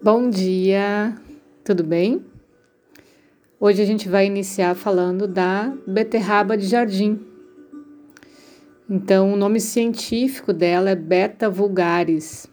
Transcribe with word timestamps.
Bom 0.00 0.30
dia, 0.30 1.12
tudo 1.64 1.82
bem? 1.82 2.24
Hoje 3.58 3.82
a 3.82 3.84
gente 3.84 4.08
vai 4.08 4.26
iniciar 4.26 4.76
falando 4.76 5.26
da 5.26 5.74
beterraba 5.88 6.56
de 6.56 6.68
jardim. 6.68 7.18
Então, 8.88 9.32
o 9.32 9.36
nome 9.36 9.58
científico 9.58 10.52
dela 10.52 10.90
é 10.90 10.94
Beta 10.94 11.50
vulgaris. 11.50 12.46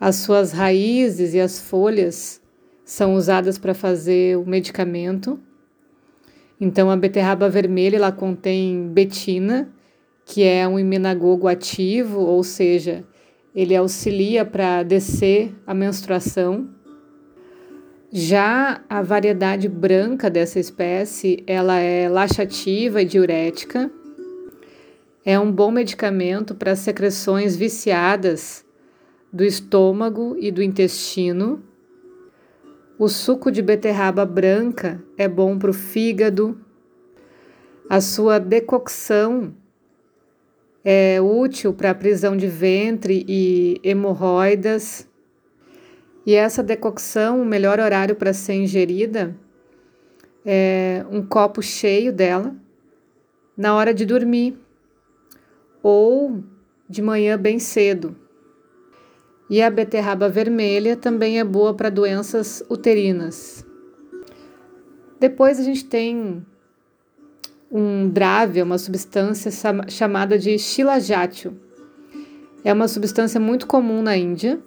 As 0.00 0.16
suas 0.16 0.50
raízes 0.50 1.34
e 1.34 1.40
as 1.40 1.60
folhas 1.60 2.42
são 2.84 3.14
usadas 3.14 3.56
para 3.56 3.72
fazer 3.72 4.36
o 4.36 4.44
medicamento. 4.44 5.38
Então, 6.60 6.90
a 6.90 6.96
beterraba 6.96 7.48
vermelha 7.48 7.94
ela 7.94 8.10
contém 8.10 8.88
betina, 8.88 9.72
que 10.26 10.42
é 10.42 10.66
um 10.66 10.80
imenagogo 10.80 11.46
ativo, 11.46 12.18
ou 12.18 12.42
seja, 12.42 13.04
ele 13.54 13.76
auxilia 13.76 14.44
para 14.44 14.82
descer 14.82 15.54
a 15.66 15.72
menstruação. 15.72 16.68
Já 18.10 18.82
a 18.88 19.00
variedade 19.02 19.68
branca 19.68 20.28
dessa 20.28 20.58
espécie, 20.58 21.42
ela 21.46 21.78
é 21.78 22.08
laxativa 22.08 23.02
e 23.02 23.04
diurética. 23.04 23.90
É 25.24 25.38
um 25.38 25.50
bom 25.50 25.70
medicamento 25.70 26.54
para 26.54 26.76
secreções 26.76 27.56
viciadas 27.56 28.64
do 29.32 29.44
estômago 29.44 30.36
e 30.38 30.50
do 30.50 30.62
intestino. 30.62 31.62
O 32.98 33.08
suco 33.08 33.50
de 33.50 33.62
beterraba 33.62 34.24
branca 34.24 35.02
é 35.16 35.26
bom 35.26 35.58
para 35.58 35.70
o 35.70 35.74
fígado. 35.74 36.60
A 37.88 38.00
sua 38.00 38.38
decocção 38.38 39.54
é 40.84 41.20
útil 41.20 41.72
para 41.72 41.94
prisão 41.94 42.36
de 42.36 42.46
ventre 42.46 43.24
e 43.26 43.80
hemorroidas. 43.82 45.08
E 46.26 46.34
essa 46.34 46.62
decocção, 46.62 47.40
o 47.40 47.44
melhor 47.44 47.80
horário 47.80 48.14
para 48.14 48.32
ser 48.32 48.54
ingerida 48.54 49.34
é 50.44 51.04
um 51.10 51.22
copo 51.24 51.62
cheio 51.62 52.12
dela 52.12 52.54
na 53.56 53.74
hora 53.74 53.94
de 53.94 54.04
dormir 54.04 54.58
ou 55.82 56.42
de 56.88 57.00
manhã 57.00 57.38
bem 57.38 57.58
cedo. 57.58 58.14
E 59.48 59.62
a 59.62 59.70
beterraba 59.70 60.28
vermelha 60.28 60.96
também 60.96 61.38
é 61.38 61.44
boa 61.44 61.74
para 61.74 61.90
doenças 61.90 62.62
uterinas. 62.68 63.64
Depois 65.20 65.58
a 65.58 65.62
gente 65.62 65.84
tem 65.84 66.44
um 67.70 68.08
drave, 68.08 68.62
uma 68.62 68.78
substância 68.78 69.50
chamada 69.88 70.38
de 70.38 70.58
shilajatio. 70.58 71.58
É 72.64 72.72
uma 72.72 72.88
substância 72.88 73.38
muito 73.40 73.66
comum 73.66 74.02
na 74.02 74.16
Índia. 74.16 74.60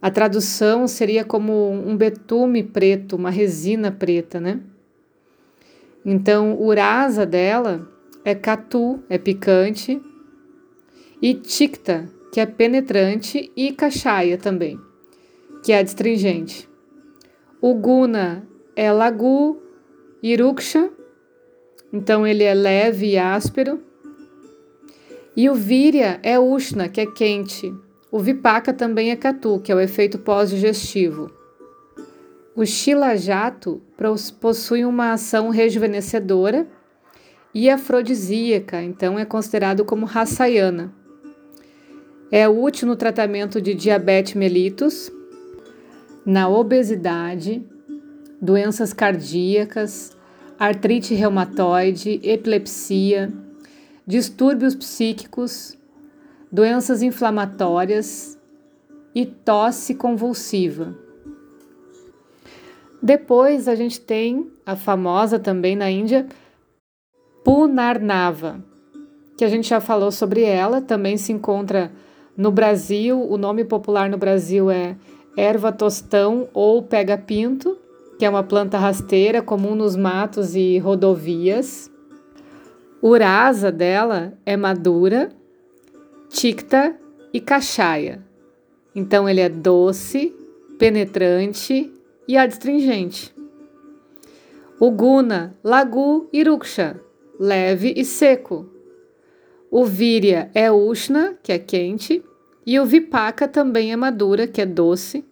A 0.00 0.10
tradução 0.10 0.86
seria 0.86 1.24
como 1.24 1.70
um 1.70 1.96
betume 1.96 2.62
preto, 2.62 3.16
uma 3.16 3.28
resina 3.28 3.92
preta, 3.92 4.40
né? 4.40 4.60
Então, 6.04 6.58
o 6.58 6.72
rasa 6.74 7.26
dela 7.26 7.86
é 8.24 8.34
catu, 8.34 9.02
é 9.08 9.18
picante, 9.18 10.00
e 11.20 11.34
tikta, 11.34 12.08
que 12.32 12.40
é 12.40 12.46
penetrante, 12.46 13.52
e 13.54 13.72
cachaia 13.72 14.38
também, 14.38 14.80
que 15.62 15.72
é 15.72 15.78
adstringente. 15.78 16.66
O 17.60 17.74
guna 17.74 18.48
é 18.74 18.90
lagu, 18.90 19.60
iruksha, 20.22 20.90
então 21.92 22.26
ele 22.26 22.44
é 22.44 22.54
leve 22.54 23.12
e 23.12 23.18
áspero. 23.18 23.80
E 25.36 25.48
o 25.48 25.54
Virya 25.54 26.18
é 26.22 26.38
Ushna, 26.38 26.88
que 26.88 27.00
é 27.00 27.06
quente. 27.06 27.72
O 28.10 28.18
Vipaka 28.18 28.72
também 28.72 29.10
é 29.10 29.16
Katu, 29.16 29.60
que 29.60 29.70
é 29.70 29.74
o 29.74 29.80
efeito 29.80 30.18
pós-digestivo. 30.18 31.30
O 32.54 32.66
Shilajato 32.66 33.80
possui 34.40 34.84
uma 34.84 35.12
ação 35.12 35.48
rejuvenescedora 35.50 36.66
e 37.54 37.70
afrodisíaca, 37.70 38.82
então 38.82 39.18
é 39.18 39.24
considerado 39.24 39.84
como 39.84 40.04
Rasayana. 40.04 40.92
É 42.30 42.48
útil 42.48 42.86
no 42.86 42.96
tratamento 42.96 43.60
de 43.60 43.74
diabetes 43.74 44.34
mellitus, 44.34 45.10
na 46.24 46.48
obesidade, 46.48 47.64
doenças 48.40 48.92
cardíacas, 48.92 50.16
artrite 50.60 51.14
reumatoide, 51.14 52.20
epilepsia, 52.22 53.32
distúrbios 54.06 54.74
psíquicos, 54.74 55.74
doenças 56.52 57.00
inflamatórias 57.00 58.38
e 59.14 59.24
tosse 59.24 59.94
convulsiva. 59.94 60.94
Depois 63.02 63.68
a 63.68 63.74
gente 63.74 63.98
tem 64.02 64.52
a 64.66 64.76
famosa 64.76 65.38
também 65.38 65.74
na 65.74 65.90
Índia 65.90 66.26
Punarnava, 67.42 68.62
que 69.38 69.44
a 69.46 69.48
gente 69.48 69.66
já 69.66 69.80
falou 69.80 70.12
sobre 70.12 70.42
ela, 70.42 70.82
também 70.82 71.16
se 71.16 71.32
encontra 71.32 71.90
no 72.36 72.52
Brasil, 72.52 73.18
o 73.18 73.38
nome 73.38 73.64
popular 73.64 74.10
no 74.10 74.18
Brasil 74.18 74.70
é 74.70 74.94
erva 75.34 75.72
tostão 75.72 76.50
ou 76.52 76.82
pega-pinto 76.82 77.78
que 78.20 78.26
é 78.26 78.28
uma 78.28 78.42
planta 78.42 78.76
rasteira 78.76 79.40
comum 79.40 79.74
nos 79.74 79.96
matos 79.96 80.54
e 80.54 80.76
rodovias. 80.76 81.90
Urasa 83.00 83.72
dela 83.72 84.34
é 84.44 84.58
madura, 84.58 85.30
ticta 86.28 86.94
e 87.32 87.40
cachaia. 87.40 88.22
Então 88.94 89.26
ele 89.26 89.40
é 89.40 89.48
doce, 89.48 90.36
penetrante 90.78 91.90
e 92.28 92.36
adstringente. 92.36 93.34
O 94.78 94.90
guna, 94.90 95.56
lagu 95.64 96.28
e 96.30 96.42
ruksha, 96.42 97.00
leve 97.38 97.94
e 97.96 98.04
seco. 98.04 98.68
O 99.70 99.86
virya 99.86 100.50
é 100.52 100.70
ushna, 100.70 101.38
que 101.42 101.52
é 101.52 101.58
quente, 101.58 102.22
e 102.66 102.78
o 102.78 102.84
vipaka 102.84 103.48
também 103.48 103.92
é 103.92 103.96
madura, 103.96 104.46
que 104.46 104.60
é 104.60 104.66
doce, 104.66 105.24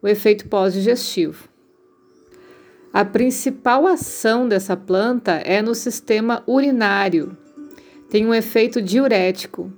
o 0.00 0.06
efeito 0.06 0.46
pós-digestivo. 0.48 1.57
A 2.92 3.04
principal 3.04 3.86
ação 3.86 4.48
dessa 4.48 4.76
planta 4.76 5.32
é 5.44 5.60
no 5.60 5.74
sistema 5.74 6.42
urinário. 6.46 7.36
Tem 8.10 8.26
um 8.26 8.32
efeito 8.32 8.80
diurético. 8.80 9.70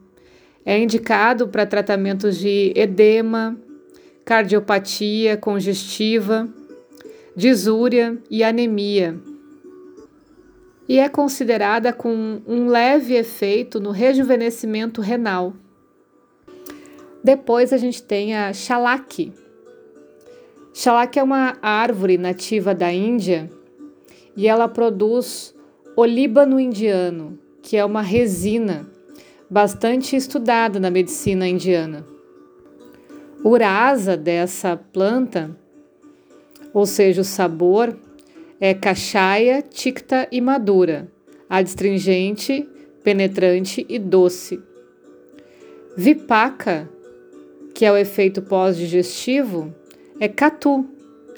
É 0.64 0.78
indicado 0.78 1.48
para 1.48 1.66
tratamentos 1.66 2.38
de 2.38 2.72
edema, 2.76 3.58
cardiopatia 4.24 5.36
congestiva, 5.36 6.48
disúria 7.34 8.16
e 8.30 8.44
anemia. 8.44 9.18
E 10.88 10.98
é 10.98 11.08
considerada 11.08 11.92
com 11.92 12.40
um 12.46 12.68
leve 12.68 13.14
efeito 13.14 13.80
no 13.80 13.90
rejuvenescimento 13.90 15.00
renal. 15.00 15.52
Depois 17.22 17.72
a 17.72 17.76
gente 17.76 18.02
tem 18.02 18.36
a 18.36 18.52
Shalaki, 18.52 19.32
Shalak 20.72 21.18
é 21.18 21.22
uma 21.22 21.56
árvore 21.60 22.16
nativa 22.16 22.74
da 22.74 22.92
Índia 22.92 23.50
e 24.36 24.46
ela 24.46 24.68
produz 24.68 25.54
olíbano 25.96 26.60
indiano, 26.60 27.38
que 27.60 27.76
é 27.76 27.84
uma 27.84 28.02
resina 28.02 28.88
bastante 29.50 30.14
estudada 30.14 30.78
na 30.78 30.90
medicina 30.90 31.46
indiana. 31.46 32.06
O 33.42 33.56
rasa 33.56 34.16
dessa 34.16 34.76
planta, 34.76 35.50
ou 36.72 36.86
seja, 36.86 37.22
o 37.22 37.24
sabor, 37.24 37.96
é 38.60 38.72
cachaia, 38.72 39.62
ticta 39.62 40.28
e 40.30 40.40
madura, 40.40 41.10
adstringente, 41.48 42.68
penetrante 43.02 43.84
e 43.88 43.98
doce. 43.98 44.62
Vipaka, 45.96 46.88
que 47.74 47.84
é 47.84 47.90
o 47.90 47.96
efeito 47.96 48.40
pós-digestivo, 48.42 49.74
é 50.20 50.28
catu, 50.28 50.86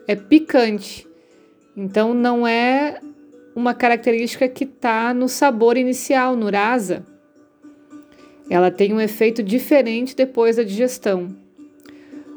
é 0.06 0.16
picante. 0.16 1.06
Então 1.76 2.12
não 2.12 2.46
é 2.46 3.00
uma 3.54 3.72
característica 3.72 4.48
que 4.48 4.64
está 4.64 5.14
no 5.14 5.28
sabor 5.28 5.76
inicial, 5.76 6.36
no 6.36 6.50
rasa. 6.50 7.06
Ela 8.50 8.70
tem 8.70 8.92
um 8.92 9.00
efeito 9.00 9.42
diferente 9.42 10.16
depois 10.16 10.56
da 10.56 10.64
digestão. 10.64 11.34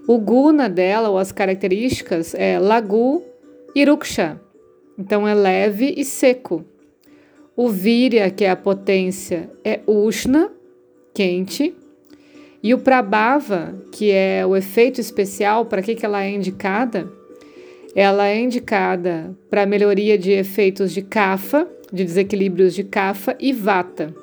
O 0.08 0.20
guna 0.20 0.70
dela, 0.70 1.10
ou 1.10 1.18
as 1.18 1.32
características, 1.32 2.36
é 2.36 2.60
lagu 2.60 3.24
e 3.74 3.84
ruksha. 3.84 4.40
Então 4.98 5.28
é 5.28 5.34
leve 5.34 5.94
e 5.98 6.06
seco. 6.06 6.64
O 7.56 7.70
virya, 7.70 8.30
que 8.30 8.46
é 8.46 8.50
a 8.52 8.56
potência, 8.56 9.50
é 9.64 9.80
ushna, 9.88 10.52
quente. 11.14 11.74
E 12.66 12.74
o 12.74 12.80
Prabhava, 12.80 13.76
que 13.92 14.10
é 14.10 14.44
o 14.44 14.56
efeito 14.56 15.00
especial, 15.00 15.68
para 15.68 15.84
que, 15.84 15.94
que 15.94 16.04
ela 16.04 16.24
é 16.24 16.32
indicada? 16.32 17.08
Ela 17.96 18.26
é 18.26 18.40
indicada 18.40 19.38
para 19.52 19.68
melhoria 19.68 20.18
de 20.18 20.32
efeitos 20.32 20.92
de 20.92 21.04
Kapha, 21.04 21.68
de 21.94 22.04
desequilíbrios 22.04 22.74
de 22.74 22.84
Kapha 22.84 23.38
e 23.40 23.54
Vata. 23.54 24.16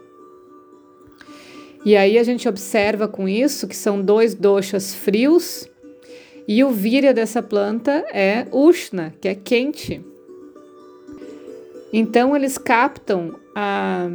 E 1.85 1.97
aí 1.97 2.19
a 2.19 2.25
gente 2.25 2.49
observa 2.49 3.07
com 3.07 3.29
isso 3.29 3.69
que 3.69 3.77
são 3.77 4.03
dois 4.03 4.35
doshas 4.35 4.93
frios 4.93 5.71
E 6.49 6.65
o 6.65 6.71
víria 6.71 7.15
dessa 7.15 7.41
planta 7.41 8.05
é 8.13 8.49
Ushna, 8.51 9.15
que 9.21 9.29
é 9.29 9.37
quente. 9.37 10.05
Então 11.93 12.35
eles 12.35 12.59
captam 12.59 13.37
a, 13.55 14.11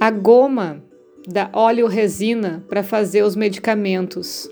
a 0.00 0.10
goma 0.10 0.89
da 1.26 1.50
óleo-resina 1.52 2.64
para 2.68 2.82
fazer 2.82 3.22
os 3.22 3.36
medicamentos. 3.36 4.50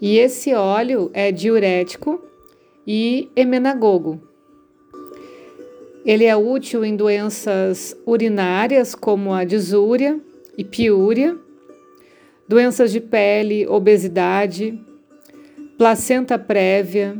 E 0.00 0.18
esse 0.18 0.54
óleo 0.54 1.10
é 1.12 1.30
diurético 1.30 2.22
e 2.86 3.28
emenagogo. 3.36 4.20
Ele 6.04 6.24
é 6.24 6.34
útil 6.34 6.84
em 6.84 6.96
doenças 6.96 7.94
urinárias 8.06 8.94
como 8.94 9.34
a 9.34 9.44
disúria 9.44 10.18
e 10.56 10.64
piúria, 10.64 11.36
doenças 12.48 12.90
de 12.90 13.00
pele, 13.00 13.66
obesidade, 13.66 14.80
placenta 15.76 16.38
prévia, 16.38 17.16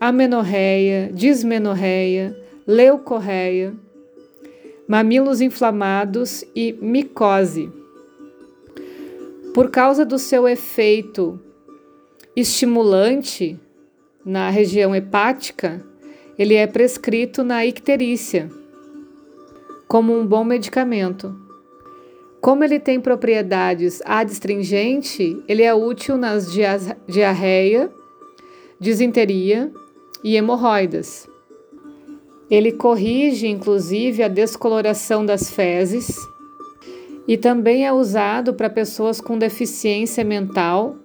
amenorreia, 0.00 1.10
dismenorreia, 1.12 2.36
leucorreia, 2.66 3.74
mamilos 4.88 5.42
inflamados 5.42 6.42
e 6.56 6.72
micose. 6.80 7.70
Por 9.52 9.70
causa 9.70 10.04
do 10.04 10.18
seu 10.18 10.48
efeito 10.48 11.38
estimulante 12.34 13.60
na 14.24 14.48
região 14.48 14.96
hepática, 14.96 15.84
ele 16.38 16.54
é 16.54 16.66
prescrito 16.66 17.44
na 17.44 17.66
icterícia 17.66 18.48
como 19.86 20.18
um 20.18 20.26
bom 20.26 20.44
medicamento. 20.44 21.34
Como 22.40 22.62
ele 22.62 22.78
tem 22.78 23.00
propriedades 23.00 24.00
adstringente, 24.04 25.42
ele 25.48 25.62
é 25.62 25.74
útil 25.74 26.16
nas 26.16 26.46
diarreia, 27.06 27.90
disenteria 28.78 29.72
e 30.22 30.36
hemorroidas. 30.36 31.28
Ele 32.50 32.72
corrige, 32.72 33.46
inclusive, 33.46 34.22
a 34.22 34.28
descoloração 34.28 35.24
das 35.24 35.50
fezes 35.50 36.16
e 37.26 37.36
também 37.36 37.86
é 37.86 37.92
usado 37.92 38.54
para 38.54 38.70
pessoas 38.70 39.20
com 39.20 39.38
deficiência 39.38 40.24
mental 40.24 40.96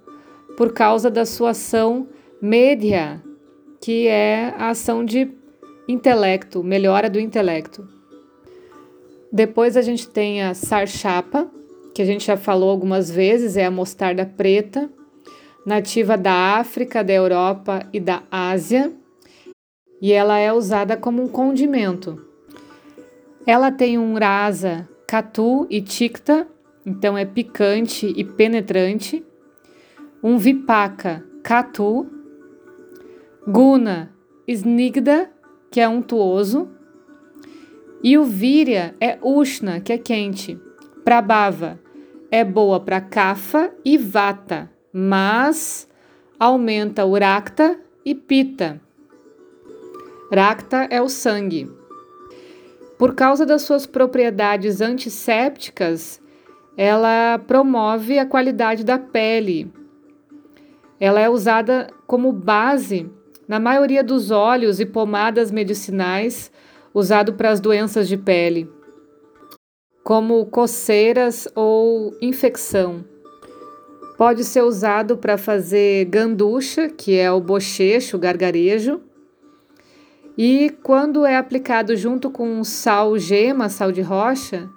por 0.56 0.72
causa 0.72 1.10
da 1.10 1.26
sua 1.26 1.50
ação 1.50 2.08
média 2.42 3.22
que 3.84 4.08
é 4.08 4.54
a 4.58 4.70
ação 4.70 5.04
de 5.04 5.30
intelecto, 5.90 6.64
melhora 6.64 7.10
do 7.10 7.20
intelecto. 7.20 7.86
Depois 9.30 9.76
a 9.76 9.82
gente 9.82 10.08
tem 10.08 10.42
a 10.42 10.54
sarchapa, 10.54 11.52
que 11.94 12.02
a 12.02 12.06
gente 12.06 12.26
já 12.26 12.38
falou 12.38 12.70
algumas 12.70 13.12
vezes, 13.12 13.58
é 13.58 13.66
a 13.66 13.72
mostarda 13.72 14.26
preta, 14.26 14.90
nativa 15.66 16.18
da 16.18 16.32
África, 16.58 17.04
da 17.04 17.12
Europa 17.12 17.86
e 17.92 18.00
da 18.00 18.24
Ásia, 18.32 18.94
e 20.04 20.12
ela 20.12 20.38
é 20.38 20.52
usada 20.52 20.98
como 20.98 21.24
um 21.24 21.30
condimento. 21.30 22.22
Ela 23.48 23.72
tem 23.72 23.98
um 23.98 24.16
rasa 24.16 24.86
catu 25.08 25.66
e 25.70 25.82
ticta, 25.82 26.46
então 26.86 27.18
é 27.18 27.24
picante 27.24 28.14
e 28.14 28.22
penetrante, 28.22 29.26
um 30.22 30.38
vipaka 30.38 31.24
catu, 31.42 32.06
Guna, 33.48 34.14
Snigda, 34.46 35.32
que 35.72 35.80
é 35.80 35.88
untuoso. 35.88 36.70
E 38.04 38.18
o 38.18 38.26
Virya 38.26 38.96
é 39.00 39.18
Ushna, 39.22 39.80
que 39.80 39.94
é 39.94 39.98
quente. 39.98 40.60
Prabhava 41.06 41.80
é 42.30 42.44
boa 42.44 42.78
para 42.78 43.00
Kapha 43.00 43.74
e 43.86 43.98
Vata, 43.98 44.70
mas 44.92 45.88
aumenta 46.38 47.06
o 47.06 47.18
Rakta 47.18 47.80
e 48.04 48.14
Pita. 48.14 48.82
Rakta 50.36 50.88
é 50.90 51.00
o 51.00 51.08
sangue. 51.08 51.70
Por 52.98 53.14
causa 53.14 53.46
das 53.46 53.62
suas 53.62 53.86
propriedades 53.86 54.82
antissépticas, 54.82 56.20
ela 56.76 57.38
promove 57.38 58.18
a 58.18 58.26
qualidade 58.26 58.84
da 58.84 58.98
pele. 58.98 59.72
Ela 61.00 61.20
é 61.20 61.30
usada 61.30 61.88
como 62.08 62.32
base 62.32 63.08
na 63.48 63.60
maioria 63.60 64.04
dos 64.04 64.32
óleos 64.32 64.80
e 64.80 64.88
pomadas 64.88 65.52
medicinais 65.52 66.52
usado 66.96 67.34
para 67.34 67.52
as 67.52 67.60
doenças 67.60 68.08
de 68.08 68.18
pele, 68.18 68.68
como 70.04 70.48
coceiras 70.48 71.48
ou 71.54 72.12
infecção. 72.20 73.06
Pode 74.18 74.44
ser 74.44 74.64
usado 74.64 75.16
para 75.16 75.38
fazer 75.38 76.06
ganducha, 76.06 76.90
que 76.90 77.20
é 77.20 77.32
o 77.32 77.40
bochecho, 77.40 78.18
o 78.18 78.20
gargarejo. 78.20 79.00
E 80.38 80.72
quando 80.82 81.26
é 81.26 81.38
aplicado 81.38 81.96
junto 81.96 82.32
com 82.32 82.64
sal 82.64 83.18
gema, 83.20 83.70
sal 83.70 83.92
de 83.92 84.02
rocha, 84.02 84.70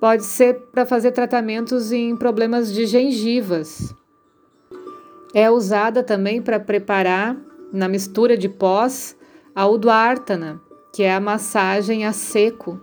pode 0.00 0.24
ser 0.24 0.54
para 0.72 0.86
fazer 0.86 1.12
tratamentos 1.12 1.92
em 1.92 2.16
problemas 2.16 2.72
de 2.72 2.86
gengivas. 2.86 3.94
É 5.34 5.50
usada 5.50 6.02
também 6.02 6.40
para 6.40 6.58
preparar 6.58 7.36
na 7.72 7.88
mistura 7.88 8.36
de 8.36 8.48
pós, 8.48 9.16
a 9.54 9.66
Udvartana, 9.66 10.60
que 10.92 11.02
é 11.02 11.14
a 11.14 11.20
massagem 11.20 12.06
a 12.06 12.12
seco. 12.12 12.80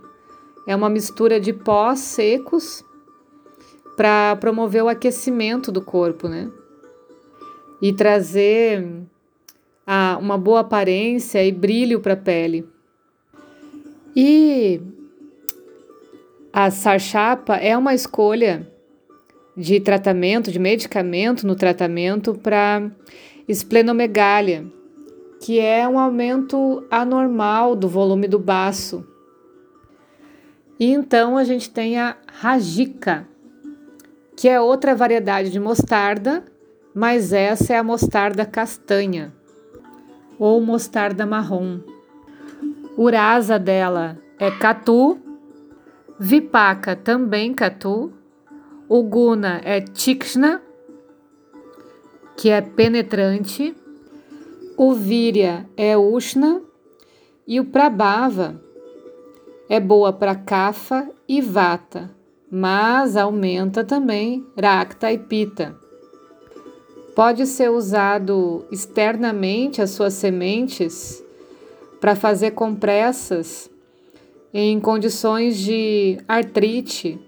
É 0.66 0.74
uma 0.74 0.88
mistura 0.88 1.40
de 1.40 1.52
pós 1.52 1.98
secos 1.98 2.84
para 3.96 4.36
promover 4.36 4.84
o 4.84 4.88
aquecimento 4.88 5.72
do 5.72 5.82
corpo, 5.82 6.28
né? 6.28 6.50
E 7.82 7.92
trazer 7.92 8.86
a, 9.90 10.18
uma 10.20 10.36
boa 10.36 10.60
aparência 10.60 11.42
e 11.42 11.50
brilho 11.50 11.98
para 11.98 12.12
a 12.12 12.16
pele. 12.16 12.68
E 14.14 14.82
a 16.52 16.70
sarchapa 16.70 17.56
é 17.56 17.74
uma 17.74 17.94
escolha 17.94 18.70
de 19.56 19.80
tratamento, 19.80 20.52
de 20.52 20.58
medicamento 20.58 21.46
no 21.46 21.56
tratamento 21.56 22.34
para 22.34 22.90
esplenomegália, 23.48 24.66
que 25.40 25.58
é 25.58 25.88
um 25.88 25.98
aumento 25.98 26.86
anormal 26.90 27.74
do 27.74 27.88
volume 27.88 28.28
do 28.28 28.38
baço. 28.38 29.08
E 30.78 30.92
então 30.92 31.38
a 31.38 31.44
gente 31.44 31.70
tem 31.70 31.96
a 31.96 32.14
rajica, 32.26 33.26
que 34.36 34.50
é 34.50 34.60
outra 34.60 34.94
variedade 34.94 35.48
de 35.48 35.58
mostarda, 35.58 36.44
mas 36.94 37.32
essa 37.32 37.72
é 37.72 37.78
a 37.78 37.82
mostarda 37.82 38.44
castanha 38.44 39.37
ou 40.38 40.60
mostarda 40.60 41.26
marrom. 41.26 41.80
Urasa 42.96 43.58
dela 43.58 44.18
é 44.38 44.50
catu, 44.50 45.18
vipaka 46.18 46.94
também 46.96 47.52
catu, 47.52 48.12
uguna 48.88 49.60
é 49.64 49.80
tikshna, 49.80 50.62
que 52.36 52.50
é 52.50 52.60
penetrante, 52.60 53.76
o 54.76 54.94
Víria 54.94 55.68
é 55.76 55.96
Ushna 55.96 56.62
e 57.46 57.58
o 57.58 57.64
Prabhava 57.64 58.62
é 59.68 59.80
boa 59.80 60.12
para 60.12 60.34
Kapha 60.36 61.10
e 61.28 61.40
Vata, 61.42 62.10
mas 62.50 63.16
aumenta 63.16 63.84
também 63.84 64.46
Rakta 64.56 65.12
e 65.12 65.18
Pita. 65.18 65.87
Pode 67.18 67.46
ser 67.46 67.68
usado 67.68 68.64
externamente 68.70 69.82
as 69.82 69.90
suas 69.90 70.14
sementes 70.14 71.20
para 72.00 72.14
fazer 72.14 72.52
compressas 72.52 73.68
em 74.54 74.78
condições 74.78 75.58
de 75.58 76.16
artrite, 76.28 77.18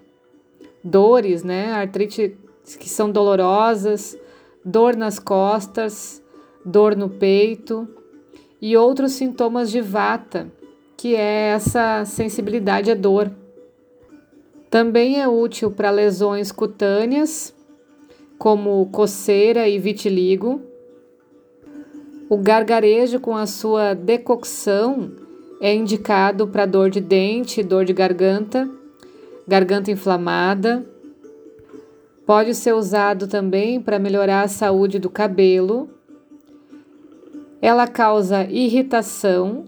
dores, 0.81 1.43
né? 1.43 1.73
Artrite 1.73 2.37
que 2.79 2.87
são 2.87 3.11
dolorosas, 3.11 4.17
dor 4.63 4.95
nas 4.95 5.19
costas, 5.19 6.23
dor 6.63 6.95
no 6.95 7.09
peito 7.09 7.85
e 8.61 8.77
outros 8.77 9.11
sintomas 9.11 9.69
de 9.69 9.81
vata, 9.81 10.49
que 10.95 11.17
é 11.17 11.49
essa 11.49 12.05
sensibilidade 12.05 12.89
à 12.89 12.95
dor. 12.95 13.29
Também 14.69 15.21
é 15.21 15.27
útil 15.27 15.69
para 15.69 15.91
lesões 15.91 16.49
cutâneas, 16.49 17.53
como 18.41 18.87
coceira 18.87 19.69
e 19.69 19.77
vitiligo. 19.77 20.63
O 22.27 22.37
gargarejo 22.37 23.19
com 23.19 23.37
a 23.37 23.45
sua 23.45 23.93
decocção 23.93 25.11
é 25.61 25.75
indicado 25.75 26.47
para 26.47 26.65
dor 26.65 26.89
de 26.89 26.99
dente, 26.99 27.61
dor 27.61 27.85
de 27.85 27.93
garganta, 27.93 28.67
garganta 29.47 29.91
inflamada. 29.91 30.83
Pode 32.25 32.55
ser 32.55 32.73
usado 32.73 33.27
também 33.27 33.79
para 33.79 33.99
melhorar 33.99 34.41
a 34.41 34.47
saúde 34.47 34.97
do 34.97 35.07
cabelo 35.07 35.87
ela 37.61 37.85
causa 37.85 38.43
irritação, 38.45 39.65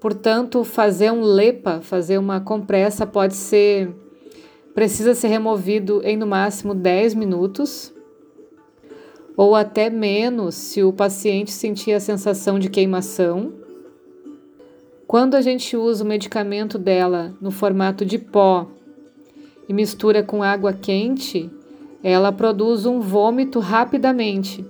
portanto, 0.00 0.62
fazer 0.62 1.10
um 1.10 1.20
lepa, 1.20 1.80
fazer 1.82 2.18
uma 2.18 2.40
compressa 2.40 3.04
pode 3.04 3.34
ser 3.34 3.92
precisa 4.72 5.16
ser 5.16 5.26
removido 5.26 6.00
em 6.04 6.16
no 6.16 6.28
máximo 6.28 6.76
10 6.76 7.14
minutos. 7.14 7.93
Ou 9.36 9.54
até 9.54 9.90
menos 9.90 10.54
se 10.54 10.82
o 10.82 10.92
paciente 10.92 11.50
sentir 11.50 11.92
a 11.92 12.00
sensação 12.00 12.58
de 12.58 12.68
queimação. 12.68 13.52
Quando 15.06 15.34
a 15.34 15.40
gente 15.40 15.76
usa 15.76 16.04
o 16.04 16.06
medicamento 16.06 16.78
dela 16.78 17.34
no 17.40 17.50
formato 17.50 18.04
de 18.04 18.18
pó 18.18 18.68
e 19.68 19.72
mistura 19.72 20.22
com 20.22 20.42
água 20.42 20.72
quente, 20.72 21.50
ela 22.02 22.30
produz 22.30 22.86
um 22.86 23.00
vômito 23.00 23.58
rapidamente. 23.58 24.64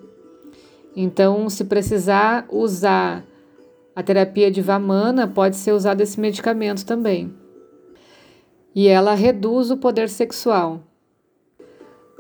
Então, 0.96 1.48
se 1.48 1.64
precisar 1.64 2.46
usar 2.50 3.24
a 3.94 4.02
terapia 4.02 4.50
de 4.50 4.60
Vamana, 4.60 5.26
pode 5.26 5.56
ser 5.56 5.72
usado 5.72 6.00
esse 6.00 6.18
medicamento 6.18 6.84
também. 6.84 7.32
E 8.74 8.88
ela 8.88 9.14
reduz 9.14 9.70
o 9.70 9.76
poder 9.76 10.08
sexual. 10.08 10.80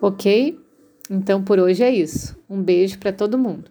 Ok? 0.00 0.63
Então 1.14 1.44
por 1.44 1.60
hoje 1.60 1.84
é 1.84 1.90
isso. 1.90 2.36
Um 2.50 2.60
beijo 2.60 2.98
para 2.98 3.12
todo 3.12 3.38
mundo. 3.38 3.70